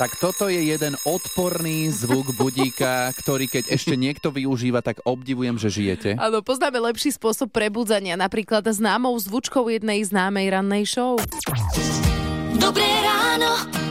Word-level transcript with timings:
Tak 0.00 0.16
toto 0.16 0.48
je 0.48 0.72
jeden 0.72 0.96
odporný 1.04 1.92
zvuk 1.92 2.32
budíka, 2.32 3.12
ktorý 3.12 3.44
keď 3.46 3.76
ešte 3.76 3.94
niekto 3.94 4.32
využíva, 4.32 4.80
tak 4.80 5.04
obdivujem, 5.04 5.60
že 5.60 5.68
žijete. 5.68 6.16
Áno, 6.16 6.40
poznáme 6.40 6.80
lepší 6.80 7.12
spôsob 7.12 7.52
prebudzania, 7.52 8.16
napríklad 8.16 8.64
známou 8.72 9.12
zvučkou 9.20 9.68
jednej 9.68 10.00
známej 10.02 10.48
rannej 10.48 10.84
show. 10.88 11.20
Dobré 12.56 12.88
ráno. 13.04 13.81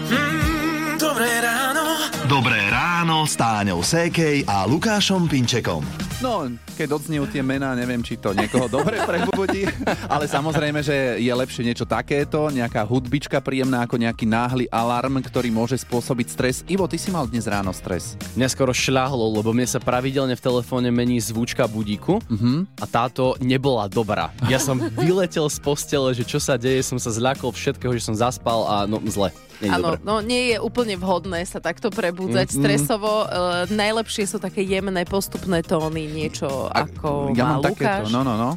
S 3.31 3.39
Táňou 3.39 3.79
Sékej 3.79 4.43
a 4.43 4.67
Lukášom 4.67 5.23
Pinčekom. 5.23 5.79
No, 6.19 6.51
keď 6.75 6.99
odznejú 6.99 7.31
tie 7.31 7.39
mená, 7.39 7.71
neviem, 7.79 8.03
či 8.03 8.19
to 8.19 8.35
niekoho 8.35 8.67
dobre 8.67 8.99
prebudí, 9.07 9.63
ale 10.11 10.27
samozrejme, 10.27 10.83
že 10.83 11.15
je 11.15 11.31
lepšie 11.31 11.63
niečo 11.63 11.87
takéto, 11.87 12.51
nejaká 12.51 12.83
hudbička 12.83 13.39
príjemná 13.39 13.87
ako 13.87 14.03
nejaký 14.03 14.27
náhly 14.27 14.67
alarm, 14.67 15.23
ktorý 15.23 15.47
môže 15.47 15.79
spôsobiť 15.79 16.27
stres. 16.27 16.55
Ivo, 16.67 16.91
ty 16.91 16.99
si 16.99 17.07
mal 17.07 17.23
dnes 17.23 17.47
ráno 17.47 17.71
stres. 17.71 18.19
Mňa 18.35 18.51
skoro 18.51 18.75
šľahlo, 18.75 19.39
lebo 19.39 19.55
mne 19.55 19.63
sa 19.63 19.79
pravidelne 19.79 20.35
v 20.35 20.43
telefóne 20.43 20.91
mení 20.91 21.23
zvučka 21.23 21.71
budíku 21.71 22.19
uh-huh. 22.19 22.67
a 22.83 22.85
táto 22.85 23.39
nebola 23.39 23.87
dobrá. 23.87 24.35
Ja 24.51 24.59
som 24.59 24.75
vyletel 24.99 25.47
z 25.47 25.57
postele, 25.63 26.11
že 26.11 26.27
čo 26.27 26.43
sa 26.43 26.59
deje, 26.59 26.83
som 26.83 26.99
sa 26.99 27.15
zľakol 27.15 27.55
všetkého, 27.55 27.95
že 27.95 28.03
som 28.03 28.15
zaspal 28.19 28.67
a 28.67 28.75
no 28.83 28.99
zle. 29.07 29.31
Áno, 29.69 29.93
no 30.01 30.25
nie 30.25 30.55
je 30.55 30.57
úplne 30.57 30.97
vhodné 30.97 31.45
sa 31.45 31.61
takto 31.61 31.93
prebudzať 31.93 32.49
mm, 32.49 32.55
stresovo. 32.57 33.20
Uh, 33.25 33.63
najlepšie 33.69 34.25
sú 34.25 34.37
také 34.41 34.65
jemné 34.65 35.05
postupné 35.05 35.61
tóny, 35.61 36.09
niečo 36.09 36.69
A, 36.69 36.85
ako 36.85 37.31
ja 37.37 37.43
má 37.45 37.57
mám 37.57 37.65
Lukáš. 37.65 37.77
takéto, 37.77 38.13
no, 38.13 38.21
no, 38.25 38.33
no. 38.37 38.49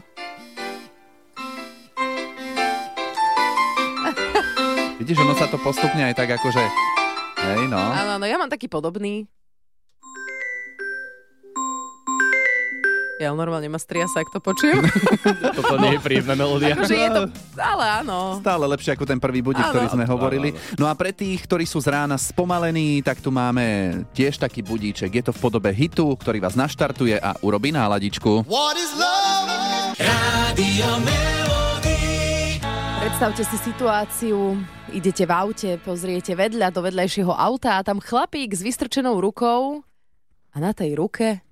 Vidíš, 5.01 5.19
ono 5.21 5.35
sa 5.37 5.47
to 5.49 5.59
postupne 5.61 6.03
aj 6.05 6.15
tak 6.17 6.35
akože... 6.37 6.63
Hej, 7.45 7.69
no. 7.69 7.77
Áno, 7.77 8.17
no 8.17 8.25
ja 8.25 8.41
mám 8.41 8.49
taký 8.49 8.73
podobný. 8.73 9.29
Ja 13.23 13.31
normálne 13.31 13.71
ma 13.71 13.79
striasa, 13.79 14.27
ak 14.27 14.35
to 14.35 14.43
počujem. 14.43 14.83
Toto 15.55 15.79
nie 15.79 15.95
je 15.95 16.01
príjemná 16.03 16.35
melódia. 16.35 16.75
akože 16.75 16.97
je 16.99 17.09
to, 17.15 17.23
ale 17.55 18.03
áno. 18.03 18.43
Stále 18.43 18.67
lepšie 18.67 18.99
ako 18.99 19.07
ten 19.07 19.23
prvý 19.23 19.39
budík, 19.39 19.63
Áno. 19.63 19.71
ktorý 19.71 19.87
sme 19.87 20.05
hovorili. 20.05 20.49
áno. 20.51 20.83
No 20.83 20.87
a 20.91 20.99
pre 20.99 21.15
tých, 21.15 21.47
ktorí 21.47 21.63
sú 21.63 21.79
z 21.79 21.95
rána 21.95 22.19
spomalení, 22.19 23.07
tak 23.07 23.23
tu 23.23 23.31
máme 23.31 24.03
tiež 24.11 24.43
taký 24.43 24.67
budíček. 24.67 25.15
Je 25.15 25.23
to 25.23 25.31
v 25.31 25.39
podobe 25.39 25.71
hitu, 25.71 26.11
ktorý 26.11 26.43
vás 26.43 26.59
naštartuje 26.59 27.15
a 27.15 27.39
urobí 27.39 27.71
náladičku. 27.71 28.51
What 28.51 28.75
is 28.75 28.91
love? 28.99 29.95
Predstavte 32.99 33.47
si 33.47 33.57
situáciu, 33.63 34.59
idete 34.91 35.23
v 35.23 35.33
aute, 35.33 35.71
pozriete 35.79 36.35
vedľa 36.35 36.75
do 36.75 36.83
vedľajšieho 36.83 37.31
auta 37.31 37.79
a 37.79 37.85
tam 37.87 38.03
chlapík 38.03 38.51
s 38.51 38.65
vystrčenou 38.65 39.23
rukou 39.23 39.87
a 40.51 40.57
na 40.59 40.75
tej 40.75 40.99
ruke 40.99 41.47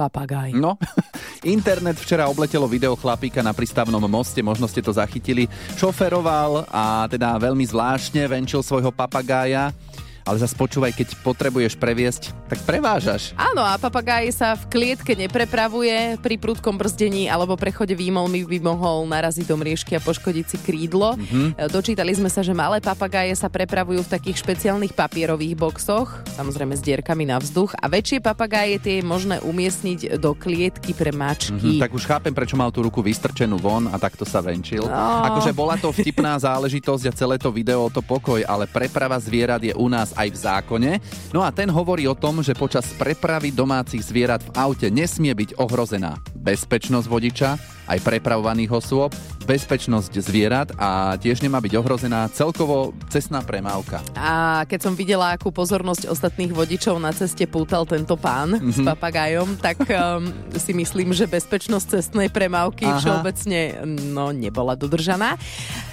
papagaj. 0.00 0.56
No, 0.56 0.80
internet 1.44 2.00
včera 2.00 2.32
obletelo 2.32 2.64
video 2.64 2.96
chlapíka 2.96 3.44
na 3.44 3.52
prístavnom 3.52 4.00
moste, 4.08 4.40
možno 4.40 4.64
ste 4.64 4.80
to 4.80 4.96
zachytili. 4.96 5.44
Šoferoval 5.76 6.64
a 6.72 7.04
teda 7.12 7.36
veľmi 7.36 7.68
zvláštne 7.68 8.24
venčil 8.24 8.64
svojho 8.64 8.88
papagája. 8.88 9.76
Ale 10.24 10.36
zase 10.38 10.54
počúvaj, 10.54 10.92
keď 10.94 11.16
potrebuješ 11.24 11.80
previesť, 11.80 12.36
tak 12.46 12.60
prevážaš. 12.68 13.32
Áno, 13.34 13.64
a 13.64 13.80
papagaj 13.80 14.30
sa 14.30 14.54
v 14.54 14.68
klietke 14.68 15.16
neprepravuje. 15.16 16.20
Pri 16.20 16.36
prudkom 16.36 16.76
brzdení 16.76 17.26
alebo 17.26 17.56
prechode 17.56 17.96
výmolmi 17.96 18.44
by 18.44 18.58
mohol 18.60 19.08
naraziť 19.08 19.46
do 19.48 19.56
mriežky 19.56 19.96
a 19.96 20.00
poškodiť 20.00 20.46
si 20.46 20.58
krídlo. 20.60 21.16
Mm-hmm. 21.16 21.72
Dočítali 21.72 22.12
sme 22.12 22.28
sa, 22.28 22.44
že 22.44 22.52
malé 22.52 22.78
papagáje 22.78 23.32
sa 23.34 23.48
prepravujú 23.48 24.04
v 24.04 24.12
takých 24.12 24.40
špeciálnych 24.44 24.92
papierových 24.94 25.56
boxoch, 25.56 26.22
samozrejme 26.36 26.76
s 26.76 26.82
dierkami 26.84 27.24
na 27.28 27.40
vzduch. 27.40 27.72
A 27.80 27.88
väčšie 27.88 28.20
papagáje 28.22 28.78
tie 28.78 28.94
je 29.00 29.04
možné 29.04 29.40
umiestniť 29.40 30.20
do 30.20 30.36
klietky 30.36 30.92
pre 30.92 31.10
mačky. 31.10 31.78
Hm, 31.78 31.82
tak 31.82 31.96
už 31.96 32.04
chápem, 32.04 32.34
prečo 32.34 32.54
mal 32.54 32.68
tú 32.70 32.84
ruku 32.84 33.00
vystrčenú 33.00 33.56
von 33.56 33.88
a 33.88 33.96
takto 33.96 34.28
sa 34.28 34.44
venčil. 34.44 34.84
No. 34.84 35.24
Akože 35.32 35.56
bola 35.56 35.80
to 35.80 35.90
vtipná 35.90 36.36
záležitosť 36.36 37.04
a 37.08 37.12
celé 37.16 37.36
to 37.40 37.48
video 37.48 37.86
o 37.86 37.90
to 37.90 38.04
pokoj, 38.04 38.40
ale 38.44 38.68
preprava 38.68 39.16
zvierat 39.16 39.62
je 39.64 39.72
u 39.74 39.88
nás 39.88 40.09
aj 40.16 40.28
v 40.30 40.38
zákone. 40.38 40.90
No 41.34 41.44
a 41.44 41.50
ten 41.50 41.68
hovorí 41.70 42.06
o 42.06 42.18
tom, 42.18 42.40
že 42.40 42.56
počas 42.56 42.86
prepravy 42.96 43.54
domácich 43.54 44.02
zvierat 44.02 44.42
v 44.42 44.50
aute 44.56 44.88
nesmie 44.88 45.34
byť 45.34 45.58
ohrozená 45.58 46.18
bezpečnosť 46.40 47.06
vodiča, 47.06 47.50
aj 47.90 47.98
prepravovaných 48.06 48.70
osôb, 48.70 49.10
bezpečnosť 49.44 50.12
zvierat 50.22 50.68
a 50.78 51.18
tiež 51.18 51.42
nemá 51.42 51.58
byť 51.58 51.74
ohrozená 51.74 52.30
celkovo 52.30 52.94
cestná 53.10 53.42
premávka. 53.42 53.98
A 54.14 54.62
keď 54.70 54.80
som 54.86 54.94
videla, 54.94 55.34
akú 55.34 55.50
pozornosť 55.50 56.06
ostatných 56.06 56.54
vodičov 56.54 57.02
na 57.02 57.10
ceste 57.10 57.50
pútal 57.50 57.82
tento 57.82 58.14
pán 58.14 58.56
mm-hmm. 58.56 58.72
s 58.72 58.78
papagajom, 58.86 59.48
tak 59.58 59.82
um, 59.90 60.30
si 60.54 60.70
myslím, 60.70 61.10
že 61.10 61.26
bezpečnosť 61.26 61.98
cestnej 61.98 62.28
premávky 62.30 62.86
Aha. 62.86 63.02
všeobecne 63.02 63.82
no, 64.14 64.30
nebola 64.30 64.78
dodržaná. 64.78 65.34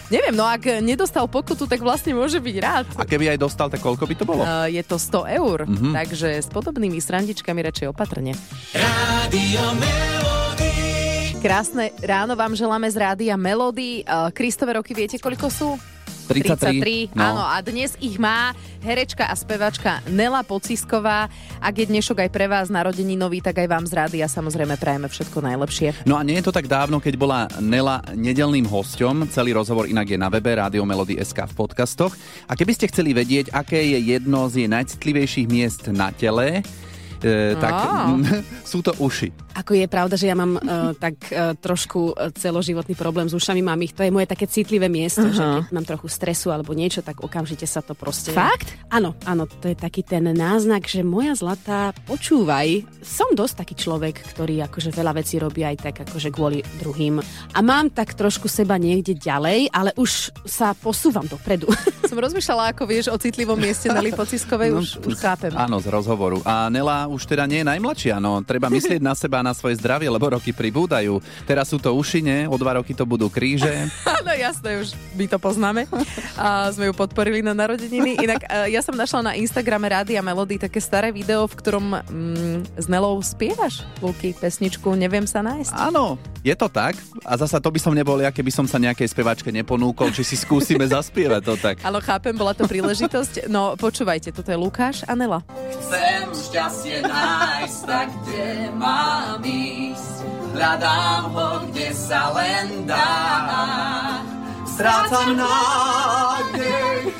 Neviem, 0.07 0.39
no 0.39 0.47
ak 0.47 0.79
nedostal 0.79 1.27
pokutu, 1.27 1.67
tak 1.67 1.83
vlastne 1.83 2.15
môže 2.15 2.39
byť 2.39 2.55
rád. 2.63 2.85
A 2.95 3.03
keby 3.03 3.35
aj 3.35 3.43
dostal, 3.43 3.67
tak 3.67 3.83
koľko 3.83 4.07
by 4.07 4.15
to 4.15 4.23
bolo? 4.23 4.39
Uh, 4.47 4.63
je 4.71 4.79
to 4.79 4.95
100 4.95 5.35
eur, 5.35 5.67
mm-hmm. 5.67 5.93
takže 5.99 6.29
s 6.39 6.47
podobnými 6.47 6.95
srandičkami 7.03 7.59
radšej 7.59 7.91
opatrne. 7.91 8.31
Rádio. 8.71 9.63
Krásne 11.37 11.93
ráno 12.01 12.33
vám 12.33 12.55
želáme 12.55 12.87
z 12.89 12.97
rádia 12.97 13.35
Melody. 13.35 14.01
Uh, 14.07 14.31
Kristové 14.31 14.79
roky 14.79 14.95
viete, 14.95 15.19
koľko 15.19 15.47
sú? 15.51 15.69
33, 16.27 17.15
no. 17.15 17.23
Áno, 17.23 17.43
a 17.47 17.57
dnes 17.63 17.95
ich 18.03 18.19
má 18.19 18.51
herečka 18.83 19.25
a 19.25 19.33
spevačka 19.33 20.03
Nela 20.11 20.43
Pocisková. 20.43 21.31
Ak 21.63 21.75
je 21.79 21.87
dnešok 21.87 22.27
aj 22.27 22.29
pre 22.29 22.51
vás 22.51 22.67
narodeninový, 22.67 23.39
tak 23.39 23.63
aj 23.63 23.67
vám 23.71 23.85
z 23.87 23.93
rádia 23.95 24.27
samozrejme 24.27 24.75
prajeme 24.75 25.07
všetko 25.07 25.39
najlepšie. 25.39 26.03
No 26.03 26.19
a 26.19 26.21
nie 26.27 26.35
je 26.37 26.45
to 26.45 26.55
tak 26.55 26.67
dávno, 26.67 26.99
keď 26.99 27.13
bola 27.15 27.39
Nela 27.63 28.03
nedelným 28.11 28.67
hosťom. 28.67 29.31
Celý 29.31 29.55
rozhovor 29.55 29.87
inak 29.87 30.11
je 30.11 30.19
na 30.19 30.27
webe 30.27 30.51
Rádio 30.51 30.83
Melody 30.83 31.15
SK 31.17 31.47
v 31.55 31.67
podcastoch. 31.67 32.13
A 32.45 32.53
keby 32.59 32.75
ste 32.75 32.91
chceli 32.91 33.15
vedieť, 33.15 33.55
aké 33.55 33.79
je 33.79 33.99
jedno 34.11 34.51
z 34.51 34.67
jej 34.67 34.69
najcitlivejších 34.69 35.47
miest 35.47 35.87
na 35.89 36.11
tele, 36.11 36.61
e, 37.23 37.55
tak 37.57 37.73
Á. 37.73 38.13
sú 38.71 38.83
to 38.85 38.93
uši. 38.97 39.33
Ako 39.57 39.73
je 39.73 39.89
pravda, 39.89 40.13
že 40.13 40.29
ja 40.29 40.37
mám 40.37 40.53
uh, 40.61 40.93
tak 40.93 41.17
uh, 41.33 41.57
trošku 41.57 42.13
uh, 42.13 42.29
celoživotný 42.29 42.93
problém 42.93 43.25
s 43.25 43.33
ušami, 43.33 43.65
mám 43.65 43.81
ich, 43.81 43.89
to 43.89 44.05
je 44.05 44.13
moje 44.13 44.29
také 44.29 44.45
citlivé 44.45 44.85
miesto, 44.85 45.25
uh-huh. 45.25 45.33
že 45.33 45.41
keď 45.41 45.73
mám 45.73 45.87
trochu 45.89 46.07
stresu 46.13 46.53
alebo 46.53 46.77
niečo, 46.77 47.01
tak 47.01 47.25
okamžite 47.25 47.65
sa 47.65 47.81
to 47.81 47.97
proste... 47.97 48.37
Fakt? 48.37 48.77
Áno, 48.93 49.17
áno, 49.25 49.49
to 49.49 49.65
je 49.65 49.73
taký 49.73 50.05
ten 50.05 50.29
náznak, 50.29 50.85
že 50.85 51.01
moja 51.01 51.33
zlatá, 51.33 51.89
počúvaj, 52.05 52.85
som 53.01 53.33
dosť 53.33 53.65
taký 53.65 53.75
človek, 53.81 54.21
ktorý 54.37 54.61
akože 54.69 54.93
veľa 54.93 55.17
vecí 55.17 55.41
robí 55.41 55.65
aj 55.65 55.89
tak 55.89 56.05
akože 56.05 56.29
kvôli 56.29 56.61
druhým. 56.77 57.17
A 57.57 57.59
mám 57.65 57.89
tak 57.89 58.13
trošku 58.13 58.45
seba 58.45 58.77
niekde 58.77 59.17
ďalej, 59.17 59.73
ale 59.73 59.89
už 59.97 60.37
sa 60.45 60.77
posúvam 60.77 61.25
dopredu. 61.25 61.65
Som 62.05 62.21
rozmýšľala, 62.21 62.77
ako 62.77 62.85
vieš 62.85 63.09
o 63.09 63.17
citlivom 63.17 63.57
mieste 63.57 63.89
na 63.89 63.99
Lipociskovej, 64.05 64.69
už, 64.77 64.87
už 65.01 65.17
chápem. 65.17 65.51
Áno, 65.57 65.81
z 65.81 65.89
rozhovoru. 65.89 66.45
A 66.45 66.69
Nela 66.69 67.06
už 67.07 67.25
teda 67.25 67.47
nie 67.47 67.63
je 67.63 67.69
najmladšia, 67.71 68.19
no 68.19 68.43
treba 68.43 68.67
myslieť 68.67 69.01
na 69.01 69.15
seba, 69.15 69.39
na 69.41 69.55
svoje 69.55 69.79
zdravie, 69.79 70.11
lebo 70.11 70.27
roky 70.27 70.51
pribúdajú. 70.51 71.19
Teraz 71.47 71.71
sú 71.71 71.79
to 71.79 71.95
ušine, 71.95 72.45
o 72.45 72.55
dva 72.59 72.77
roky 72.77 72.91
to 72.93 73.07
budú 73.07 73.31
kríže. 73.31 73.87
Áno, 74.03 74.31
jasné, 74.45 74.83
už 74.83 74.93
my 75.15 75.25
to 75.25 75.37
poznáme. 75.39 75.87
A 76.35 76.69
sme 76.75 76.91
ju 76.91 76.93
podporili 76.93 77.39
na 77.39 77.55
narodeniny. 77.55 78.19
Inak 78.19 78.43
e, 78.45 78.75
ja 78.75 78.83
som 78.83 78.93
našla 78.93 79.31
na 79.31 79.33
Instagrame 79.39 79.87
Rádia 79.89 80.19
Melody 80.21 80.59
také 80.59 80.83
staré 80.83 81.09
video, 81.15 81.47
v 81.47 81.55
ktorom 81.55 81.85
mm, 81.95 82.77
s 82.77 82.85
Nelou 82.91 83.17
spievaš, 83.23 83.87
Luky, 84.03 84.35
pesničku 84.35 84.93
Neviem 84.97 85.25
sa 85.29 85.39
nájsť. 85.45 85.71
Áno, 85.71 86.19
je 86.43 86.55
to 86.55 86.67
tak. 86.71 86.95
A 87.23 87.35
zasa 87.35 87.59
to 87.59 87.69
by 87.69 87.79
som 87.79 87.93
nebol 87.93 88.17
ja, 88.19 88.31
keby 88.31 88.51
som 88.53 88.65
sa 88.65 88.79
nejakej 88.79 89.07
spevačke 89.11 89.49
neponúkol, 89.51 90.15
či 90.15 90.23
si 90.23 90.35
skúsime 90.39 90.87
zaspievať 90.87 91.41
to 91.43 91.53
tak. 91.59 91.75
Áno, 91.87 91.99
chápem, 91.99 92.33
bola 92.33 92.55
to 92.55 92.65
príležitosť. 92.65 93.51
No, 93.51 93.75
počúvajte, 93.75 94.31
toto 94.31 94.49
je 94.49 94.57
Lukáš 94.57 95.03
a 95.05 95.13
Nela. 95.13 95.43
Chcem 96.27 96.59
šťastie 96.59 97.07
nájsť, 97.07 97.79
tak 97.87 98.11
kde 98.27 98.67
mám 98.75 99.39
ísť? 99.39 100.27
Hľadám 100.59 101.23
ho, 101.31 101.49
kde 101.71 101.87
sa 101.95 102.35
len 102.35 102.83
dá. 102.83 103.07
Strácam 104.67 105.39
nádej. 105.39 107.15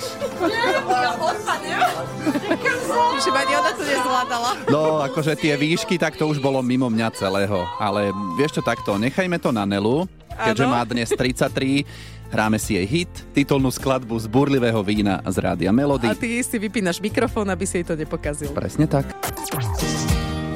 Že 3.24 3.32
ani 3.32 3.54
ona 3.56 3.72
to 3.72 3.84
nezvládala. 3.88 4.52
No, 4.68 5.00
akože 5.08 5.40
tie 5.40 5.56
výšky, 5.56 5.96
tak 5.96 6.20
to 6.20 6.28
už 6.28 6.44
bolo 6.44 6.60
mimo 6.60 6.92
mňa 6.92 7.08
celého. 7.16 7.64
Ale 7.80 8.12
vieš 8.36 8.60
čo, 8.60 8.62
takto, 8.62 9.00
nechajme 9.00 9.40
to 9.40 9.56
na 9.56 9.64
Nelu, 9.64 10.04
keďže 10.36 10.66
má 10.68 10.84
dnes 10.84 11.08
33, 11.16 11.88
hráme 12.32 12.58
si 12.60 12.76
jej 12.76 12.88
hit, 12.88 13.12
titulnú 13.32 13.72
skladbu 13.72 14.18
z 14.20 14.26
burlivého 14.28 14.80
vína 14.84 15.22
z 15.24 15.38
Rádia 15.40 15.72
Melody. 15.72 16.10
A 16.10 16.18
ty 16.18 16.42
si 16.44 16.58
vypínaš 16.60 17.00
mikrofón, 17.00 17.48
aby 17.48 17.64
si 17.64 17.82
jej 17.82 17.86
to 17.88 17.96
nepokazil. 17.96 18.52
Presne 18.52 18.90
tak. 18.90 19.08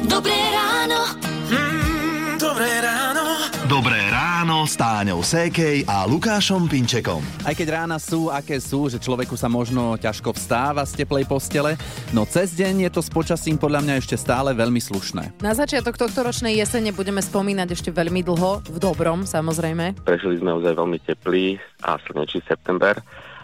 Dobré 0.06 0.40
ráno. 0.52 1.00
Mm, 1.48 2.36
dobré 2.42 2.72
ráno. 2.82 3.24
Dobré 3.70 4.01
ráno 4.42 4.66
s 4.66 4.74
Táňou 4.74 5.22
Sékej 5.22 5.86
a 5.86 6.02
Lukášom 6.10 6.66
Pinčekom. 6.66 7.22
Aj 7.46 7.54
keď 7.54 7.78
rána 7.78 8.02
sú, 8.02 8.34
aké 8.34 8.58
sú, 8.58 8.90
že 8.90 8.98
človeku 8.98 9.38
sa 9.38 9.46
možno 9.46 9.94
ťažko 10.02 10.34
vstáva 10.34 10.82
z 10.82 11.06
teplej 11.06 11.30
postele, 11.30 11.78
no 12.10 12.26
cez 12.26 12.58
deň 12.58 12.90
je 12.90 12.92
to 12.98 13.06
s 13.06 13.14
počasím 13.14 13.62
podľa 13.62 13.86
mňa 13.86 13.94
ešte 14.02 14.18
stále 14.18 14.58
veľmi 14.58 14.82
slušné. 14.82 15.46
Na 15.46 15.54
začiatok 15.54 15.94
tohto 15.94 16.26
ročnej 16.26 16.58
jesene 16.58 16.90
budeme 16.90 17.22
spomínať 17.22 17.70
ešte 17.70 17.94
veľmi 17.94 18.26
dlho, 18.26 18.66
v 18.66 18.78
dobrom 18.82 19.30
samozrejme. 19.30 20.02
Prežili 20.02 20.42
sme 20.42 20.58
ozaj 20.58 20.74
veľmi 20.74 20.98
teplý 21.06 21.62
a 21.86 22.02
slnečný 22.02 22.42
september 22.50 22.98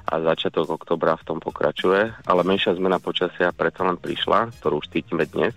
a 0.09 0.13
začiatok 0.17 0.81
oktobra 0.81 1.13
v 1.13 1.25
tom 1.29 1.37
pokračuje, 1.37 2.09
ale 2.25 2.41
menšia 2.41 2.73
zmena 2.73 2.97
počasia 2.97 3.53
predsa 3.53 3.85
len 3.85 4.01
prišla, 4.01 4.49
ktorú 4.65 4.81
už 4.81 4.89
cítime 4.89 5.29
dnes 5.29 5.53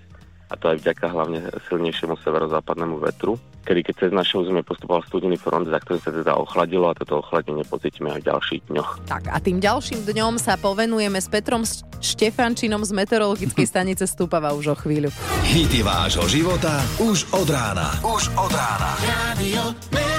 a 0.50 0.54
to 0.58 0.74
aj 0.74 0.82
vďaka 0.82 1.06
hlavne 1.06 1.38
silnejšiemu 1.70 2.18
severozápadnému 2.18 2.98
vetru, 2.98 3.38
kedy 3.62 3.80
keď 3.86 3.94
cez 4.02 4.10
naše 4.10 4.34
územie 4.34 4.66
postupoval 4.66 5.06
studený 5.06 5.38
front, 5.38 5.70
za 5.70 5.78
ktorý 5.78 5.98
sa 6.02 6.10
teda 6.10 6.34
ochladilo 6.34 6.90
a 6.90 6.94
toto 6.98 7.22
ochladenie 7.22 7.62
pocítime 7.62 8.10
aj 8.10 8.20
v 8.20 8.28
ďalších 8.34 8.62
dňoch. 8.66 8.90
Tak 9.06 9.30
a 9.30 9.38
tým 9.38 9.62
ďalším 9.62 10.02
dňom 10.02 10.42
sa 10.42 10.58
povenujeme 10.58 11.22
s 11.22 11.30
Petrom 11.30 11.62
Štefančinom 12.02 12.82
z 12.82 12.90
meteorologickej 12.90 13.66
stanice 13.72 14.10
Stúpava 14.10 14.50
už 14.58 14.74
o 14.74 14.76
chvíľu. 14.76 15.14
Hity 15.46 15.86
vášho 15.86 16.26
života 16.26 16.82
už 16.98 17.30
od 17.30 17.46
rána. 17.46 17.94
Už 18.02 18.26
od 18.34 18.50
rána. 18.50 18.90
Radio 19.06 20.09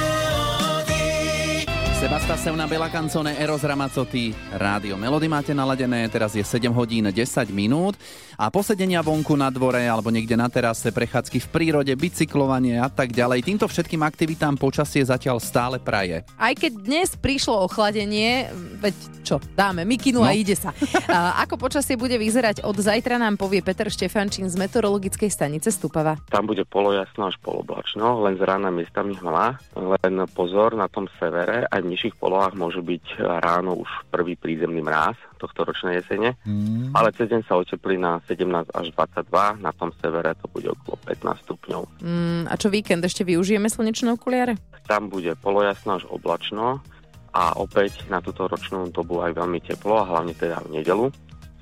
Melody. 2.02 2.22
Sebastaseuna 2.22 2.66
Bela 2.68 2.90
Canzone, 2.90 3.38
Eros 3.38 3.62
Ramazzotti, 3.62 4.34
Rádio 4.58 4.98
Melody 4.98 5.30
máte 5.30 5.54
naladené, 5.54 6.10
teraz 6.10 6.34
je 6.34 6.42
7 6.42 6.74
hodín 6.74 7.06
10 7.06 7.14
minút 7.54 7.94
a 8.42 8.50
posedenia 8.50 9.06
vonku 9.06 9.38
na 9.38 9.54
dvore 9.54 9.86
alebo 9.86 10.10
niekde 10.10 10.34
na 10.34 10.50
terase, 10.50 10.90
prechádzky 10.90 11.38
v 11.38 11.48
prírode, 11.54 11.94
bicyklovanie 11.94 12.82
a 12.82 12.90
tak 12.90 13.14
ďalej. 13.14 13.46
Týmto 13.46 13.70
všetkým 13.70 14.02
aktivitám 14.02 14.58
počasie 14.58 15.06
zatiaľ 15.06 15.38
stále 15.38 15.78
praje. 15.78 16.26
Aj 16.42 16.54
keď 16.58 16.82
dnes 16.82 17.14
prišlo 17.14 17.70
ochladenie, 17.70 18.50
veď 18.82 18.96
čo, 19.22 19.38
dáme 19.54 19.86
mikinu 19.86 20.26
no. 20.26 20.28
a 20.28 20.34
ide 20.34 20.58
sa. 20.58 20.74
A 21.06 21.46
ako 21.46 21.62
počasie 21.62 21.94
bude 21.94 22.18
vyzerať 22.18 22.66
od 22.66 22.82
zajtra 22.82 23.22
nám 23.22 23.38
povie 23.38 23.62
Peter 23.62 23.86
Štefančín 23.94 24.50
z 24.50 24.58
meteorologickej 24.58 25.30
stanice 25.30 25.70
Stupava. 25.70 26.18
Tam 26.34 26.50
bude 26.50 26.66
polojasno 26.66 27.30
až 27.30 27.38
poloblačno, 27.46 28.26
len 28.26 28.42
z 28.42 28.44
rána 28.48 28.74
miestami 28.74 29.14
hmla, 29.22 29.62
len 30.02 30.14
pozor 30.34 30.74
na 30.74 30.90
tom 30.90 31.06
severe, 31.22 31.70
aj 31.70 31.91
nižších 31.92 32.16
polohách 32.16 32.56
môže 32.56 32.80
byť 32.80 33.20
ráno 33.44 33.84
už 33.84 33.90
prvý 34.08 34.40
prízemný 34.40 34.80
mráz 34.80 35.20
tohto 35.36 35.68
ročnej 35.68 36.00
jesene, 36.00 36.40
mm. 36.48 36.96
ale 36.96 37.12
cez 37.18 37.28
deň 37.28 37.42
sa 37.50 37.58
oteplí 37.58 37.98
na 38.00 38.22
17 38.30 38.48
až 38.72 38.88
22, 38.94 39.60
na 39.60 39.72
tom 39.76 39.90
severe 40.00 40.32
to 40.40 40.48
bude 40.54 40.70
okolo 40.72 40.96
15 41.04 41.44
stupňov. 41.46 41.82
Mm, 42.00 42.44
a 42.48 42.54
čo 42.56 42.70
víkend, 42.70 43.02
ešte 43.04 43.26
využijeme 43.26 43.68
slnečné 43.68 44.14
okuliare? 44.14 44.56
Tam 44.86 45.10
bude 45.10 45.34
polojasno 45.42 46.00
až 46.00 46.06
oblačno 46.08 46.80
a 47.32 47.56
opäť 47.58 48.06
na 48.12 48.20
túto 48.20 48.46
ročnú 48.46 48.92
dobu 48.92 49.24
aj 49.24 49.36
veľmi 49.36 49.60
teplo, 49.64 50.04
a 50.04 50.08
hlavne 50.08 50.36
teda 50.36 50.62
v 50.68 50.80
nedelu. 50.80 51.08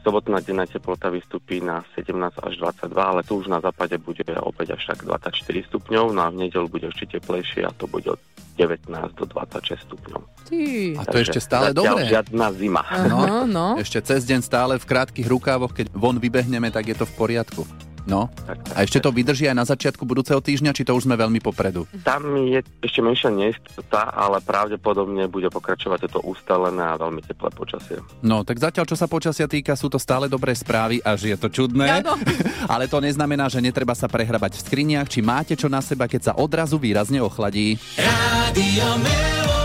Sobotná 0.10 0.42
denná 0.42 0.66
teplota 0.66 1.14
vystupí 1.14 1.62
na 1.62 1.86
17 1.94 2.18
až 2.42 2.58
22, 2.58 2.98
ale 2.98 3.22
tu 3.22 3.38
už 3.38 3.46
na 3.46 3.62
západe 3.62 3.94
bude 4.02 4.26
opäť 4.42 4.74
až 4.74 4.90
tak 4.90 5.06
24 5.06 5.38
stupňov, 5.70 6.18
no 6.18 6.26
a 6.26 6.34
v 6.34 6.50
nedelu 6.50 6.66
bude 6.66 6.90
ešte 6.90 7.22
teplejšie 7.22 7.62
a 7.62 7.70
to 7.78 7.86
bude 7.86 8.10
od 8.10 8.18
19 8.58 8.90
do 8.90 9.26
26 9.30 9.86
stupňov. 9.86 10.22
Ty. 10.50 10.62
A 10.98 11.02
to 11.06 11.22
je 11.22 11.24
ešte 11.30 11.38
stále 11.46 11.78
dobré. 11.78 12.10
žiadna 12.10 12.50
zima. 12.58 12.82
No, 13.06 13.46
no. 13.46 13.78
Ešte 13.78 14.02
cez 14.02 14.26
deň 14.26 14.42
stále 14.42 14.74
v 14.82 14.86
krátkých 14.90 15.30
rukávoch, 15.30 15.78
keď 15.78 15.94
von 15.94 16.18
vybehneme, 16.18 16.74
tak 16.74 16.90
je 16.90 16.98
to 16.98 17.06
v 17.06 17.14
poriadku. 17.14 17.62
No, 18.06 18.30
Tak, 18.48 18.58
tak, 18.64 18.76
a 18.76 18.80
ešte 18.86 19.00
to 19.04 19.10
vydrží 19.12 19.50
aj 19.50 19.58
na 19.58 19.66
začiatku 19.68 20.04
budúceho 20.06 20.40
týždňa, 20.40 20.72
či 20.72 20.88
to 20.88 20.96
už 20.96 21.10
sme 21.10 21.20
veľmi 21.20 21.40
popredu? 21.44 21.90
Tam 22.06 22.24
je 22.38 22.64
ešte 22.80 23.00
menšia 23.04 23.32
neistota, 23.34 24.12
ale 24.14 24.40
pravdepodobne 24.44 25.28
bude 25.28 25.52
pokračovať 25.52 26.08
toto 26.08 26.20
ustalené 26.24 26.84
a 26.84 26.96
veľmi 26.96 27.20
teplé 27.26 27.50
počasie. 27.52 28.00
No, 28.24 28.48
tak 28.48 28.62
zatiaľ, 28.62 28.86
čo 28.88 28.96
sa 28.96 29.10
počasia 29.10 29.50
týka, 29.50 29.76
sú 29.76 29.92
to 29.92 30.00
stále 30.00 30.32
dobré 30.32 30.56
správy, 30.56 31.04
až 31.04 31.34
je 31.34 31.38
to 31.38 31.48
čudné. 31.52 32.02
Áno. 32.04 32.16
Ale 32.74 32.88
to 32.88 33.04
neznamená, 33.04 33.50
že 33.52 33.64
netreba 33.64 33.94
sa 33.98 34.08
prehrabať 34.08 34.60
v 34.60 34.64
skriniach, 34.66 35.08
či 35.10 35.20
máte 35.26 35.54
čo 35.58 35.68
na 35.68 35.84
seba, 35.84 36.06
keď 36.08 36.32
sa 36.32 36.34
odrazu 36.38 36.78
výrazne 36.78 37.20
ochladí. 37.20 37.76
Rádio 37.98 38.88
Melody. 39.02 39.59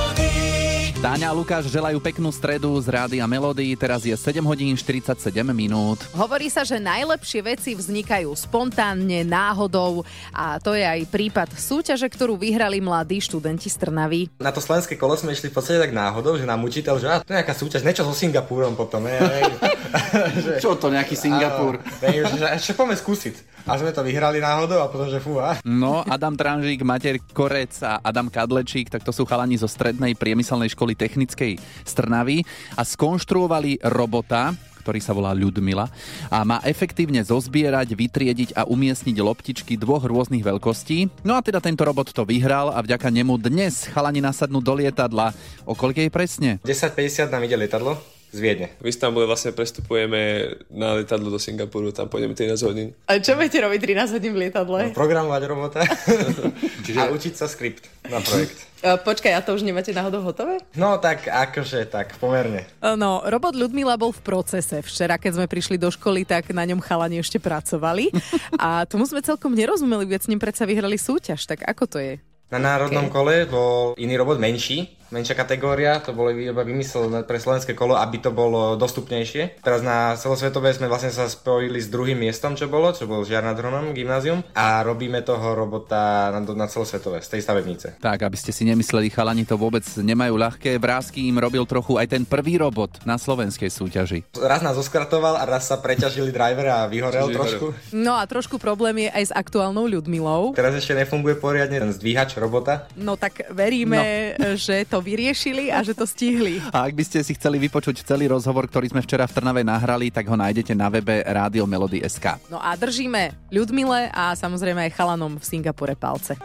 Táňa 1.04 1.28
a 1.28 1.36
Lukáš 1.36 1.68
želajú 1.68 2.00
peknú 2.00 2.32
stredu 2.32 2.80
z 2.80 2.88
Rádia 2.88 3.28
Melody. 3.28 3.76
Teraz 3.76 4.08
je 4.08 4.16
7 4.16 4.40
hodín 4.40 4.72
47 4.72 5.20
minút. 5.52 6.00
Hovorí 6.16 6.48
sa, 6.48 6.64
že 6.64 6.80
najlepšie 6.80 7.44
veci 7.44 7.76
vznikajú 7.76 8.32
spontánne, 8.32 9.20
náhodou 9.20 10.00
a 10.32 10.56
to 10.56 10.72
je 10.72 10.80
aj 10.80 11.04
prípad 11.12 11.52
súťaže, 11.60 12.08
ktorú 12.08 12.40
vyhrali 12.40 12.80
mladí 12.80 13.20
študenti 13.20 13.68
z 13.68 13.84
Trnavy. 13.84 14.32
Na 14.40 14.48
to 14.48 14.64
slovenské 14.64 14.96
kolo 14.96 15.12
sme 15.12 15.36
išli 15.36 15.52
v 15.52 15.60
podstate 15.60 15.76
tak 15.76 15.92
náhodou, 15.92 16.40
že 16.40 16.48
nám 16.48 16.64
učiteľ, 16.64 16.96
že 16.96 17.06
a, 17.12 17.20
to 17.20 17.28
je 17.28 17.36
nejaká 17.36 17.52
súťaž, 17.52 17.84
niečo 17.84 18.08
so 18.08 18.16
Singapúrom 18.16 18.72
potom. 18.72 19.04
Je, 19.04 19.20
že, 20.40 20.52
Čo 20.64 20.80
to, 20.80 20.88
nejaký 20.88 21.20
Singapur? 21.20 21.84
Áno, 21.84 22.00
že, 22.00 22.40
že, 22.40 22.72
že 22.72 22.72
poďme 22.72 22.96
skúsiť. 22.96 23.52
A 23.64 23.80
sme 23.80 23.96
to 23.96 24.04
vyhrali 24.04 24.44
náhodou 24.44 24.76
a 24.84 24.92
potom, 24.92 25.08
že 25.08 25.24
fúha. 25.24 25.56
No, 25.64 26.04
Adam 26.04 26.36
Tranžík, 26.36 26.84
Mater 26.84 27.16
Korec 27.32 27.72
a 27.80 27.96
Adam 28.04 28.28
Kadlečík, 28.28 28.92
tak 28.92 29.00
to 29.00 29.08
sú 29.08 29.24
chalani 29.24 29.56
zo 29.56 29.64
strednej 29.64 30.12
priemyselnej 30.12 30.68
školy 30.76 30.94
technickej 30.94 31.58
z 31.61 31.93
Trnavy 31.93 32.43
a 32.75 32.82
skonštruovali 32.82 33.82
robota, 33.85 34.55
ktorý 34.85 35.00
sa 35.00 35.17
volá 35.17 35.32
Ľudmila 35.32 35.88
a 36.29 36.44
má 36.44 36.61
efektívne 36.61 37.25
zozbierať, 37.25 37.96
vytriediť 37.96 38.50
a 38.52 38.69
umiestniť 38.69 39.17
loptičky 39.17 39.81
dvoch 39.81 40.05
rôznych 40.05 40.44
veľkostí. 40.44 41.25
No 41.25 41.35
a 41.35 41.41
teda 41.41 41.64
tento 41.64 41.88
robot 41.88 42.12
to 42.12 42.29
vyhral 42.29 42.69
a 42.69 42.85
vďaka 42.85 43.08
nemu 43.08 43.41
dnes 43.41 43.88
chalani 43.88 44.20
nasadnú 44.20 44.61
do 44.61 44.76
lietadla. 44.76 45.32
O 45.64 45.73
koľkej 45.73 46.12
presne? 46.12 46.61
10.50 46.69 47.32
nám 47.32 47.43
ide 47.49 47.56
lietadlo 47.56 48.13
z 48.34 48.40
Viedne. 48.42 48.66
V 48.82 48.90
Istambule 48.90 49.31
vlastne 49.31 49.54
prestupujeme 49.54 50.50
na 50.66 50.98
lietadlo 50.98 51.31
do 51.31 51.38
Singapuru, 51.38 51.94
tam 51.94 52.10
pôjdeme 52.10 52.34
13 52.34 52.66
hodín. 52.66 52.90
A 53.06 53.22
čo 53.22 53.38
budete 53.38 53.62
robiť 53.62 53.78
13 54.10 54.19
hodín 54.19 54.34
v 54.34 54.50
lietadle? 54.50 54.90
Programovať 54.90 55.42
robota 55.46 55.86
a 57.00 57.02
učiť 57.14 57.34
sa 57.38 57.46
skript 57.46 57.86
na 58.10 58.19
projekt. 58.19 58.75
Počkaj, 58.84 59.32
a 59.32 59.40
to 59.40 59.56
už 59.56 59.64
nemáte 59.64 59.96
náhodou 59.96 60.20
hotové? 60.20 60.60
No 60.76 61.00
tak 61.00 61.25
akože, 61.25 61.88
tak 61.88 62.20
pomerne. 62.20 62.69
No, 62.82 63.25
robot 63.25 63.56
Ľudmila 63.56 63.96
bol 63.96 64.12
v 64.12 64.20
procese. 64.20 64.84
Včera, 64.84 65.16
keď 65.16 65.40
sme 65.40 65.46
prišli 65.48 65.80
do 65.80 65.88
školy, 65.88 66.28
tak 66.28 66.52
na 66.52 66.69
ňom 66.69 66.84
chalani 66.84 67.22
ešte 67.22 67.40
pracovali. 67.40 68.12
A 68.60 68.84
tomu 68.84 69.08
sme 69.08 69.25
celkom 69.25 69.56
nerozumeli, 69.56 70.04
veď 70.04 70.28
s 70.28 70.28
ním 70.28 70.42
predsa 70.42 70.69
vyhrali 70.69 71.00
súťaž. 71.00 71.48
Tak 71.48 71.64
ako 71.64 71.96
to 71.96 71.98
je? 72.02 72.14
Na 72.52 72.60
národnom 72.60 73.08
okay. 73.08 73.14
kole 73.14 73.37
bol 73.48 73.96
iný 73.96 74.20
robot 74.20 74.37
menší, 74.37 74.92
menšia 75.10 75.36
kategória, 75.36 76.00
to 76.00 76.16
bolo 76.16 76.32
iba 76.32 76.62
vymysel 76.64 77.10
pre 77.28 77.36
slovenské 77.40 77.76
kolo, 77.76 77.99
aby 77.99 78.20
to 78.23 78.30
bolo 78.30 78.78
dostupnejšie. 78.78 79.61
Teraz 79.61 79.84
na 79.84 80.16
celosvetové 80.16 80.73
sme 80.73 80.88
vlastne 80.88 81.12
sa 81.12 81.28
spojili 81.28 81.80
s 81.80 81.90
druhým 81.90 82.16
miestom, 82.16 82.54
čo 82.54 82.70
bolo, 82.70 82.94
čo 82.94 83.08
bol 83.08 83.25
Žiar 83.26 83.44
nad 83.44 83.58
Hronom, 83.58 83.92
gymnázium 83.92 84.40
a 84.56 84.80
robíme 84.80 85.20
toho 85.26 85.52
robota 85.52 86.30
na, 86.32 86.40
na 86.40 86.66
celosvetové, 86.68 87.20
z 87.20 87.28
tej 87.37 87.40
stavebnice. 87.44 87.87
Tak, 88.00 88.25
aby 88.25 88.37
ste 88.38 88.54
si 88.54 88.64
nemysleli, 88.64 89.12
chalani 89.12 89.44
to 89.44 89.58
vôbec 89.58 89.84
nemajú 89.84 90.34
ľahké. 90.38 90.76
Vrázky 90.78 91.28
im 91.28 91.37
robil 91.40 91.64
trochu 91.64 91.96
aj 91.96 92.12
ten 92.12 92.23
prvý 92.25 92.61
robot 92.61 93.02
na 93.08 93.16
slovenskej 93.16 93.68
súťaži. 93.73 94.25
Raz 94.37 94.61
nás 94.61 94.76
oskratoval 94.76 95.40
a 95.40 95.44
raz 95.49 95.68
sa 95.68 95.80
preťažili 95.80 96.30
driver 96.30 96.66
a 96.68 96.78
vyhorel 96.87 97.28
Čiže 97.30 97.37
trošku. 97.37 97.66
No 97.96 98.16
a 98.16 98.23
trošku 98.28 98.56
problém 98.61 99.08
je 99.08 99.11
aj 99.11 99.25
s 99.30 99.32
aktuálnou 99.32 99.87
Ľudmilou. 99.88 100.56
Teraz 100.56 100.75
ešte 100.75 100.96
nefunguje 100.96 101.37
poriadne 101.38 101.78
ten 101.80 101.92
zdvíhač 101.92 102.37
robota. 102.40 102.88
No 102.99 103.14
tak 103.14 103.46
veríme, 103.52 104.34
no. 104.37 104.56
že 104.58 104.87
to 104.94 105.02
vyriešili 105.02 105.74
a 105.74 105.82
že 105.82 105.90
to 105.90 106.06
stihli. 106.06 106.62
A 106.70 106.86
ak 106.86 106.94
by 106.94 107.02
ste 107.02 107.18
si 107.26 107.34
chceli 107.34 107.58
vypočuť 107.66 108.06
celý 108.06 108.30
rozhovor, 108.30 108.70
ktorý 108.70 108.94
sme 108.94 109.02
včera 109.02 109.26
v 109.26 109.34
Trnave 109.34 109.66
nahrali, 109.66 110.14
tak 110.14 110.30
ho 110.30 110.38
nájdete 110.38 110.70
na 110.78 110.86
webe 110.86 111.18
Rádio 111.26 111.66
Melody 111.66 111.98
SK. 112.06 112.38
No 112.46 112.62
a 112.62 112.78
držíme 112.78 113.50
Ľudmile 113.50 114.14
a 114.14 114.38
samozrejme 114.38 114.86
aj 114.86 114.94
chalanom 114.94 115.34
v 115.34 115.42
Singapure 115.42 115.98
palce. 115.98 116.38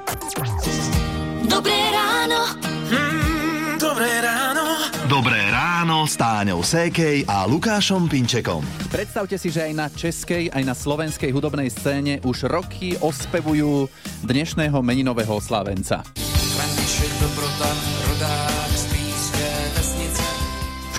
Dobré 1.46 1.78
ráno. 1.94 2.58
Mm, 2.90 3.78
dobré 3.78 4.18
ráno. 4.18 4.66
Dobré 5.06 5.42
ráno 5.50 6.06
s 6.06 6.18
Táňou 6.18 6.62
Sékej 6.66 7.30
a 7.30 7.46
Lukášom 7.46 8.10
Pinčekom. 8.10 8.62
Predstavte 8.90 9.38
si, 9.38 9.54
že 9.54 9.70
aj 9.70 9.74
na 9.74 9.88
českej, 9.90 10.54
aj 10.54 10.64
na 10.66 10.74
slovenskej 10.74 11.30
hudobnej 11.34 11.70
scéne 11.70 12.22
už 12.26 12.50
roky 12.50 12.94
ospevujú 12.98 13.90
dnešného 14.26 14.78
meninového 14.86 15.34
oslávenca. 15.38 16.06
František 16.54 17.12
Dobrota, 17.18 17.89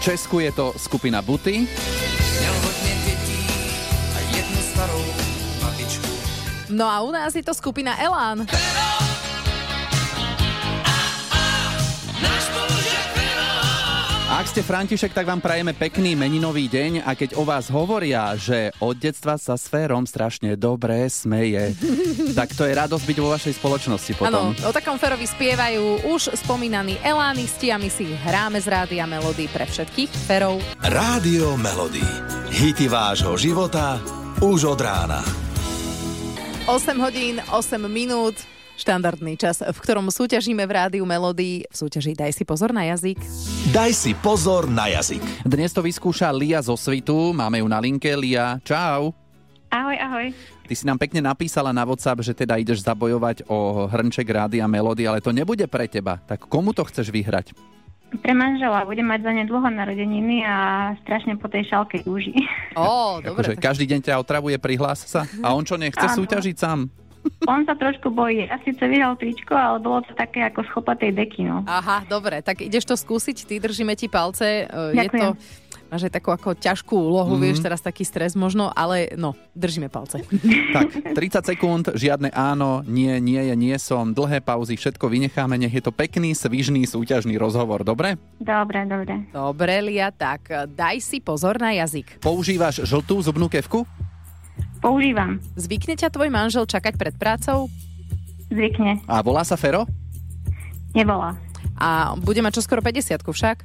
Česku 0.01 0.39
je 0.41 0.53
to 0.53 0.73
skupina 0.77 1.23
Buty. 1.23 1.69
No 6.71 6.87
a 6.87 7.01
u 7.01 7.11
nás 7.11 7.35
je 7.35 7.43
to 7.43 7.55
skupina 7.55 8.03
Elán. 8.03 8.47
a 8.49 9.00
ste 14.51 14.67
František, 14.67 15.15
tak 15.15 15.31
vám 15.31 15.39
prajeme 15.39 15.71
pekný 15.71 16.19
meninový 16.19 16.67
deň 16.67 17.07
a 17.07 17.15
keď 17.15 17.39
o 17.39 17.47
vás 17.47 17.71
hovoria, 17.71 18.35
že 18.35 18.75
od 18.83 18.99
detstva 18.99 19.39
sa 19.39 19.55
s 19.55 19.71
Férom 19.71 20.11
strašne 20.11 20.59
dobre 20.59 21.07
smeje, 21.07 21.79
tak 22.39 22.51
to 22.59 22.67
je 22.67 22.75
radosť 22.75 23.05
byť 23.07 23.19
vo 23.23 23.31
vašej 23.31 23.55
spoločnosti 23.63 24.11
Áno, 24.19 24.19
potom. 24.19 24.45
o 24.67 24.75
takom 24.75 24.99
Ferovi 24.99 25.31
spievajú 25.31 26.03
už 26.11 26.35
spomínaní 26.35 26.99
Elánisti 26.99 27.71
a 27.71 27.79
my 27.79 27.87
si 27.87 28.11
hráme 28.11 28.59
z 28.59 28.67
rádia 28.67 29.07
Melody 29.07 29.47
pre 29.55 29.71
všetkých 29.71 30.11
Ferov. 30.27 30.59
Rádio 30.83 31.55
Melody. 31.55 32.03
Hity 32.51 32.91
vášho 32.91 33.39
života 33.39 34.03
už 34.43 34.67
od 34.67 34.83
rána. 34.83 35.23
8 36.67 36.99
hodín, 36.99 37.39
8 37.55 37.79
minút, 37.87 38.35
štandardný 38.81 39.37
čas, 39.37 39.61
v 39.61 39.79
ktorom 39.85 40.09
súťažíme 40.09 40.65
v 40.65 40.73
rádiu 40.73 41.05
Melody. 41.05 41.69
V 41.69 41.75
súťaži 41.77 42.17
Daj 42.17 42.33
si 42.33 42.49
pozor 42.49 42.73
na 42.73 42.89
jazyk. 42.89 43.21
Daj 43.77 43.93
si 43.93 44.13
pozor 44.17 44.65
na 44.73 44.89
jazyk. 44.89 45.21
Dnes 45.45 45.77
to 45.77 45.85
vyskúša 45.85 46.33
Lia 46.33 46.65
zo 46.65 46.81
Svitu, 46.81 47.37
máme 47.37 47.61
ju 47.61 47.69
na 47.69 47.77
linke. 47.77 48.09
Lia, 48.17 48.57
čau. 48.65 49.13
Ahoj, 49.69 49.97
ahoj. 50.01 50.27
Ty 50.67 50.75
si 50.75 50.89
nám 50.89 50.99
pekne 50.99 51.21
napísala 51.23 51.71
na 51.71 51.85
WhatsApp, 51.85 52.25
že 52.25 52.33
teda 52.35 52.59
ideš 52.59 52.83
zabojovať 52.83 53.47
o 53.47 53.87
hrnček 53.87 54.27
rádia 54.27 54.65
Melody, 54.67 55.07
ale 55.07 55.21
to 55.23 55.31
nebude 55.31 55.63
pre 55.69 55.87
teba. 55.87 56.19
Tak 56.25 56.49
komu 56.49 56.73
to 56.75 56.83
chceš 56.89 57.13
vyhrať? 57.13 57.55
Pre 58.11 58.35
manžela 58.35 58.83
budem 58.83 59.07
mať 59.07 59.23
za 59.23 59.31
nedlho 59.31 59.63
narodeniny 59.71 60.43
a 60.43 60.55
strašne 61.07 61.39
po 61.39 61.47
tej 61.47 61.71
šálke 61.71 62.03
túži. 62.03 62.35
Ó, 62.75 63.19
Akože 63.23 63.55
každý 63.55 63.87
deň 63.87 64.11
ťa 64.11 64.19
otravuje, 64.19 64.59
prihlás 64.59 65.07
sa. 65.07 65.23
A 65.47 65.55
on 65.55 65.63
čo, 65.63 65.79
nechce 65.79 66.03
Áno. 66.03 66.19
súťažiť 66.19 66.57
sám? 66.59 66.91
On 67.45 67.65
sa 67.65 67.73
trošku 67.73 68.09
bojí. 68.09 68.45
Ja 68.45 68.57
síce 68.61 68.81
vyhral 68.81 69.15
tričko, 69.15 69.53
ale 69.53 69.77
bolo 69.77 70.01
to 70.01 70.13
také 70.15 70.41
ako 70.43 70.61
z 70.63 70.69
chopatej 70.71 71.11
deky, 71.13 71.43
no. 71.43 71.65
Aha, 71.65 72.05
dobre, 72.05 72.41
tak 72.41 72.61
ideš 72.61 72.85
to 72.85 72.95
skúsiť, 72.95 73.45
ty 73.45 73.55
držíme 73.57 73.93
ti 73.93 74.07
palce. 74.07 74.65
E, 74.65 74.95
Je 74.95 75.05
Ďakujem. 75.05 75.21
to, 75.21 75.29
máš 75.87 76.03
aj 76.03 76.13
takú 76.13 76.31
ako 76.31 76.55
ťažkú 76.55 76.95
úlohu, 76.95 77.35
Mhm. 77.35 77.43
vieš, 77.43 77.59
teraz 77.59 77.81
taký 77.81 78.03
stres 78.03 78.33
možno, 78.35 78.71
ale 78.71 79.13
no, 79.15 79.35
držíme 79.53 79.89
palce. 79.89 80.23
Tak, 80.71 81.13
30 81.13 81.43
sekúnd, 81.45 81.85
žiadne 81.91 82.31
áno, 82.31 82.87
nie, 82.87 83.19
nie 83.19 83.43
je, 83.43 83.55
nie 83.55 83.75
som, 83.77 84.11
dlhé 84.11 84.39
pauzy, 84.39 84.79
všetko 84.79 85.03
vynecháme, 85.05 85.59
nech 85.59 85.73
je 85.73 85.83
to 85.83 85.91
pekný, 85.91 86.31
svižný, 86.33 86.85
súťažný 86.85 87.35
rozhovor, 87.35 87.83
dobre? 87.83 88.15
Dobre, 88.39 88.87
dobre. 88.87 89.27
Dobre, 89.31 89.75
Lia, 89.83 90.09
tak 90.09 90.47
daj 90.71 90.97
si 91.01 91.19
pozor 91.19 91.59
na 91.59 91.75
jazyk. 91.75 92.23
Používaš 92.23 92.87
žltú 92.87 93.19
zubnú 93.19 93.49
kevku? 93.49 93.83
Používam. 94.81 95.37
Zvykne 95.61 95.95
ťa 95.97 96.09
tvoj 96.09 96.33
manžel 96.33 96.65
čakať 96.65 96.97
pred 96.97 97.15
prácou? 97.17 97.69
Zvykne. 98.49 99.05
A 99.07 99.21
volá 99.21 99.45
sa 99.45 99.55
Fero? 99.55 99.85
Nebola. 100.97 101.37
A 101.77 102.17
bude 102.17 102.41
mať 102.41 102.61
čoskoro 102.61 102.83
50 102.83 103.23
však? 103.23 103.63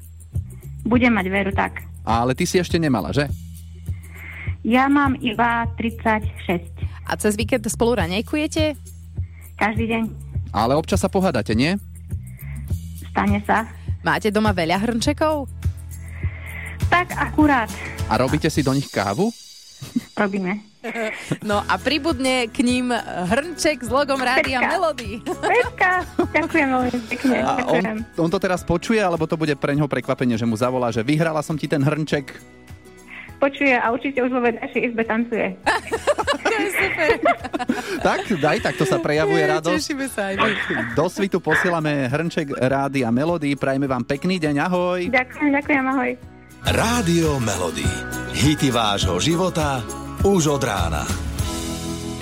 Budem 0.86 1.16
mať 1.16 1.26
veru 1.32 1.52
tak. 1.56 1.82
Ale 2.06 2.38
ty 2.38 2.46
si 2.46 2.62
ešte 2.62 2.78
nemala, 2.78 3.10
že? 3.10 3.26
Ja 4.62 4.86
mám 4.92 5.18
iba 5.22 5.66
36. 5.78 6.70
A 7.06 7.18
cez 7.18 7.34
víkend 7.38 7.66
spolu 7.66 7.98
raňajkujete? 7.98 8.78
Každý 9.58 9.86
deň. 9.90 10.04
Ale 10.54 10.78
občas 10.78 11.02
sa 11.02 11.10
pohádate, 11.10 11.54
nie? 11.58 11.78
Stane 13.10 13.42
sa. 13.46 13.66
Máte 14.06 14.30
doma 14.30 14.54
veľa 14.54 14.78
hrnčekov? 14.86 15.50
Tak 16.86 17.18
akurát 17.18 17.66
A 18.06 18.22
robíte 18.22 18.46
si 18.54 18.62
do 18.62 18.70
nich 18.70 18.86
kávu? 18.94 19.34
robíme. 20.22 20.62
No 21.42 21.66
a 21.66 21.82
pribudne 21.82 22.46
k 22.50 22.62
ním 22.62 22.94
hrnček 23.26 23.82
s 23.82 23.90
logom 23.90 24.22
Rádia. 24.22 24.62
Melody. 24.62 25.18
Petka, 25.42 26.06
ďakujem 26.30 26.68
veľmi 26.70 26.92
pekne. 27.10 27.38
A 27.42 27.66
on, 27.66 27.84
on 28.06 28.30
to 28.30 28.38
teraz 28.38 28.62
počuje, 28.62 29.02
alebo 29.02 29.26
to 29.26 29.34
bude 29.34 29.54
pre 29.58 29.74
ňoho 29.74 29.90
prekvapenie, 29.90 30.38
že 30.38 30.46
mu 30.46 30.54
zavolá, 30.54 30.94
že 30.94 31.02
vyhrala 31.02 31.42
som 31.42 31.58
ti 31.58 31.66
ten 31.66 31.82
hrnček? 31.82 32.38
Počuje 33.42 33.76
a 33.76 33.92
určite 33.92 34.22
už 34.24 34.32
vo 34.32 34.42
vedľajšej 34.46 34.82
izbe 34.94 35.04
tancuje. 35.04 35.58
Tak, 38.00 38.20
daj, 38.38 38.58
tak 38.64 38.74
to 38.80 38.86
sa 38.88 39.02
prejavuje 39.02 39.44
radosť. 39.44 39.76
Tešíme 39.76 40.08
sa 40.08 40.32
aj 40.32 40.36
my. 40.40 40.52
Do 40.96 41.06
svitu 41.12 41.44
posielame 41.44 42.08
hrnček 42.08 42.56
Rádia 42.56 43.12
Melody. 43.12 43.60
Prajme 43.60 43.92
vám 43.92 44.08
pekný 44.08 44.40
deň, 44.40 44.56
ahoj. 44.70 45.00
Ďakujem, 45.12 45.52
ďakujem, 45.52 45.84
ahoj. 45.84 46.35
Rádio 46.66 47.38
Melody. 47.38 47.86
Hity 48.34 48.74
vášho 48.74 49.22
života 49.22 49.86
už 50.26 50.58
od 50.58 50.66
rána. 50.66 51.06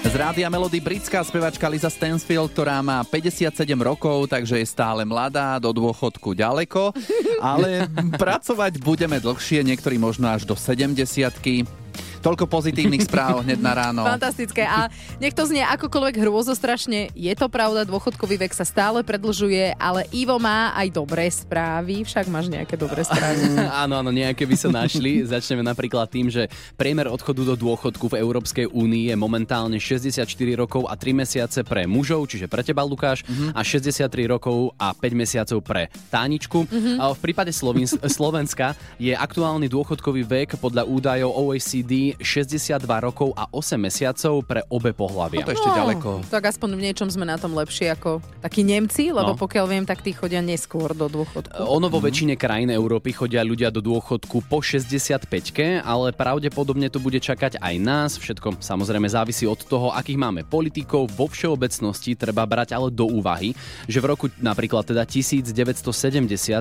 Z 0.04 0.12
Rádia 0.12 0.52
Melody 0.52 0.84
britská 0.84 1.24
spevačka 1.24 1.64
Lisa 1.72 1.88
Stansfield, 1.88 2.52
ktorá 2.52 2.84
má 2.84 3.08
57 3.08 3.56
rokov, 3.80 4.28
takže 4.28 4.60
je 4.60 4.68
stále 4.68 5.08
mladá, 5.08 5.56
do 5.64 5.72
dôchodku 5.72 6.36
ďaleko, 6.36 6.92
ale 7.40 7.88
pracovať 8.20 8.84
budeme 8.84 9.24
dlhšie, 9.24 9.64
niektorí 9.64 9.96
možno 9.96 10.28
až 10.28 10.44
do 10.44 10.60
70 10.60 11.40
Toľko 12.24 12.48
pozitívnych 12.48 13.04
správ 13.04 13.44
hneď 13.44 13.60
na 13.60 13.76
ráno. 13.76 14.08
Fantastické. 14.16 14.64
A 14.64 14.88
nech 15.20 15.36
to 15.36 15.44
znie 15.44 15.60
akokoľvek 15.60 16.16
hrôzostrašne, 16.24 17.12
je 17.12 17.34
to 17.36 17.52
pravda, 17.52 17.84
dôchodkový 17.84 18.48
vek 18.48 18.56
sa 18.56 18.64
stále 18.64 19.04
predlžuje, 19.04 19.76
ale 19.76 20.08
Ivo 20.16 20.40
má 20.40 20.72
aj 20.72 20.88
dobré 20.96 21.28
správy. 21.28 22.08
Však 22.08 22.32
máš 22.32 22.48
nejaké 22.48 22.80
dobré 22.80 23.04
správy. 23.04 23.60
Áno, 23.84 24.00
áno, 24.00 24.16
nejaké 24.16 24.48
by 24.48 24.56
sa 24.56 24.70
našli. 24.72 25.26
Začneme 25.28 25.66
napríklad 25.66 26.08
tým, 26.08 26.32
že 26.32 26.48
priemer 26.80 27.12
odchodu 27.12 27.44
do 27.44 27.56
dôchodku 27.60 28.08
v 28.08 28.22
Európskej 28.22 28.72
únii 28.72 29.12
je 29.12 29.16
momentálne 29.20 29.76
64 29.76 30.24
rokov 30.56 30.88
a 30.88 30.96
3 30.96 31.12
mesiace 31.12 31.60
pre 31.68 31.84
mužov, 31.84 32.32
čiže 32.32 32.48
pre 32.48 32.64
teba 32.64 32.86
Lukáš, 32.86 33.28
a 33.52 33.60
63 33.60 34.08
rokov 34.30 34.72
a 34.80 34.96
5 34.96 35.12
mesiacov 35.12 35.60
pre 35.60 35.92
Táničku. 36.08 36.64
A 37.02 37.12
v 37.12 37.20
prípade 37.20 37.52
Slovenska 38.16 38.78
je 38.96 39.12
aktuálny 39.12 39.68
dôchodkový 39.68 40.24
vek 40.24 40.62
podľa 40.62 40.88
údajov 40.88 41.34
OECD 41.34 42.13
62 42.22 42.84
rokov 43.00 43.34
a 43.34 43.50
8 43.50 43.78
mesiacov 43.78 44.44
pre 44.46 44.62
obe 44.70 44.94
pohľavia. 44.94 45.42
No 45.42 45.48
to 45.50 45.56
ešte 45.56 45.70
ďaleko. 45.70 46.10
Tak 46.30 46.44
aspoň 46.54 46.70
v 46.78 46.82
niečom 46.90 47.08
sme 47.10 47.26
na 47.26 47.38
tom 47.38 47.54
lepšie 47.54 47.94
ako 47.94 48.22
takí 48.42 48.62
Nemci, 48.62 49.10
lebo 49.10 49.34
No. 49.34 49.40
pokiaľ 49.40 49.66
viem, 49.66 49.86
tak 49.88 50.06
tí 50.06 50.14
chodia 50.14 50.44
neskôr 50.44 50.94
do 50.94 51.10
dôchodku. 51.10 51.58
Ono 51.58 51.88
vo 51.90 51.98
väčšine 51.98 52.38
krajín 52.38 52.70
Európy 52.70 53.16
chodia 53.16 53.42
ľudia 53.42 53.74
do 53.74 53.82
dôchodku 53.82 54.46
po 54.46 54.60
65 54.62 55.82
ale 55.82 56.12
pravdepodobne 56.14 56.90
to 56.90 57.00
bude 57.00 57.18
čakať 57.18 57.58
aj 57.62 57.76
nás. 57.82 58.12
Všetko 58.20 58.62
samozrejme 58.62 59.08
závisí 59.10 59.48
od 59.48 59.60
toho, 59.64 59.90
akých 59.94 60.20
máme 60.20 60.42
politikov. 60.44 61.10
Vo 61.14 61.30
všeobecnosti 61.30 62.14
treba 62.14 62.44
brať 62.46 62.76
ale 62.76 62.90
do 62.94 63.08
úvahy, 63.08 63.54
že 63.88 64.00
v 64.02 64.06
roku 64.12 64.26
napríklad 64.42 64.86
teda 64.86 65.04
1970 65.06 65.86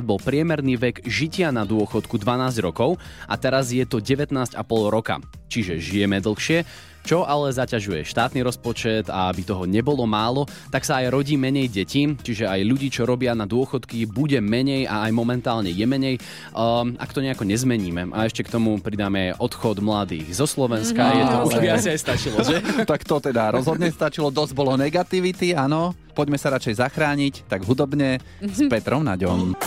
bol 0.04 0.16
priemerný 0.20 0.76
vek 0.78 1.04
žitia 1.04 1.50
na 1.52 1.64
dôchodku 1.64 2.16
12 2.16 2.60
rokov 2.62 2.96
a 3.26 3.34
teraz 3.36 3.72
je 3.72 3.84
to 3.84 3.98
19,5 4.00 4.56
roka. 4.88 5.18
Čiže 5.52 5.76
žijeme 5.76 6.16
dlhšie, 6.16 6.64
čo 7.02 7.26
ale 7.26 7.50
zaťažuje 7.50 8.06
štátny 8.06 8.40
rozpočet 8.46 9.10
a 9.10 9.28
aby 9.28 9.42
toho 9.42 9.66
nebolo 9.66 10.06
málo, 10.06 10.46
tak 10.70 10.86
sa 10.86 11.02
aj 11.02 11.10
rodí 11.10 11.34
menej 11.34 11.68
detí, 11.68 12.06
čiže 12.08 12.46
aj 12.46 12.62
ľudí, 12.62 12.88
čo 12.88 13.04
robia 13.04 13.34
na 13.34 13.44
dôchodky, 13.44 14.06
bude 14.06 14.38
menej 14.38 14.86
a 14.86 15.04
aj 15.04 15.12
momentálne 15.12 15.68
je 15.68 15.82
menej, 15.82 16.16
um, 16.54 16.94
ak 16.96 17.10
to 17.10 17.20
nejako 17.20 17.44
nezmeníme. 17.44 18.14
A 18.14 18.30
ešte 18.30 18.46
k 18.46 18.54
tomu 18.54 18.78
pridáme 18.78 19.34
odchod 19.36 19.82
mladých 19.82 20.30
zo 20.32 20.46
Slovenska, 20.48 21.02
No, 21.02 21.18
je 21.18 21.24
to 21.26 21.36
už 21.50 21.54
by 21.60 21.68
asi 21.74 21.88
aj 21.92 22.00
stačilo, 22.00 22.38
že? 22.40 22.56
tak 22.90 23.02
to 23.04 23.18
teda 23.18 23.52
rozhodne 23.52 23.90
stačilo, 23.90 24.30
dosť 24.30 24.56
bolo 24.56 24.78
negativity, 24.78 25.52
áno. 25.52 25.92
Poďme 26.14 26.38
sa 26.38 26.54
radšej 26.54 26.80
zachrániť, 26.80 27.34
tak 27.50 27.66
hudobne 27.66 28.22
s 28.40 28.62
Petrom 28.70 29.02
Naďom. 29.02 29.58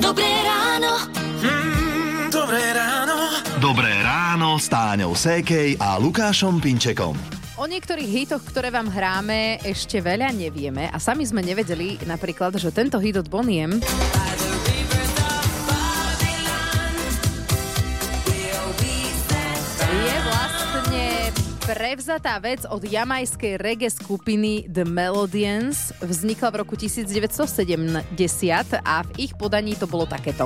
Dobré 0.00 0.32
ráno. 0.42 0.92
Dobré 2.32 2.62
ráno. 2.72 2.99
Dobré 3.60 3.92
ráno 4.00 4.56
s 4.56 4.72
Táňou 4.72 5.12
Sékej 5.12 5.76
a 5.76 6.00
Lukášom 6.00 6.64
Pinčekom. 6.64 7.12
O 7.60 7.68
niektorých 7.68 8.08
hitoch, 8.08 8.40
ktoré 8.40 8.72
vám 8.72 8.88
hráme, 8.88 9.60
ešte 9.60 10.00
veľa 10.00 10.32
nevieme 10.32 10.88
a 10.88 10.96
sami 10.96 11.28
sme 11.28 11.44
nevedeli 11.44 12.00
napríklad, 12.08 12.56
že 12.56 12.72
tento 12.72 12.96
hit 12.96 13.20
od 13.20 13.28
Boniem 13.28 13.76
prevzatá 21.80 22.36
vec 22.36 22.68
od 22.68 22.84
jamajskej 22.84 23.56
reggae 23.56 23.88
skupiny 23.88 24.68
The 24.68 24.84
Melodians. 24.84 25.96
Vznikla 26.04 26.52
v 26.52 26.56
roku 26.60 26.76
1970 26.76 28.04
a 28.84 29.00
v 29.00 29.10
ich 29.16 29.32
podaní 29.32 29.72
to 29.80 29.88
bolo 29.88 30.04
takéto. 30.04 30.44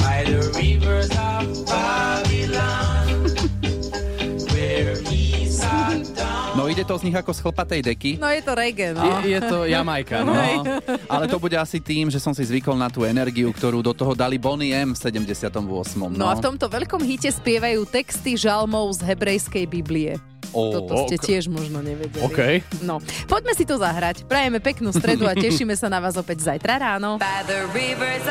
By 0.00 0.24
the 0.24 0.40
rivers 0.56 1.12
of 1.12 1.44
Babylon, 1.68 3.28
where. 4.56 4.96
No 6.56 6.68
ide 6.68 6.84
to 6.84 6.96
z 6.98 7.08
nich 7.08 7.16
ako 7.16 7.32
z 7.32 7.40
chlpatej 7.40 7.80
deky. 7.80 8.10
No 8.20 8.28
je 8.28 8.42
to 8.44 8.52
reggae, 8.52 8.92
no. 8.92 9.04
Je, 9.24 9.36
je 9.36 9.40
to 9.40 9.64
Jamajka, 9.64 10.24
no. 10.24 10.32
No, 10.60 10.64
ale 11.08 11.24
to 11.24 11.40
bude 11.40 11.56
asi 11.56 11.80
tým, 11.80 12.12
že 12.12 12.20
som 12.20 12.36
si 12.36 12.44
zvykol 12.44 12.76
na 12.76 12.92
tú 12.92 13.04
energiu, 13.06 13.48
ktorú 13.48 13.80
do 13.80 13.96
toho 13.96 14.12
dali 14.12 14.36
Bonnie 14.36 14.76
M 14.76 14.92
v 14.92 14.98
78. 14.98 15.56
No, 15.96 16.08
No 16.10 16.26
a 16.28 16.36
v 16.36 16.44
tomto 16.44 16.68
veľkom 16.68 17.00
hite 17.00 17.32
spievajú 17.32 17.86
texty 17.88 18.36
žalmov 18.36 18.92
z 18.92 19.08
hebrejskej 19.08 19.64
Biblie. 19.68 20.20
Ó, 20.50 20.74
Toto 20.74 21.06
ste 21.06 21.16
ok. 21.16 21.24
tiež 21.24 21.44
možno 21.48 21.80
nevedeli. 21.80 22.22
OK. 22.22 22.40
No, 22.82 22.98
poďme 23.26 23.52
si 23.54 23.64
to 23.64 23.78
zahrať. 23.78 24.26
Prajeme 24.26 24.58
peknú 24.58 24.90
stredu 24.90 25.26
a 25.26 25.34
tešíme 25.34 25.74
sa 25.78 25.86
na 25.86 26.02
vás 26.02 26.18
opäť 26.18 26.42
zajtra 26.44 26.78
ráno. 26.78 27.16
By 27.22 27.46
the 27.46 27.66
rivers 27.70 28.26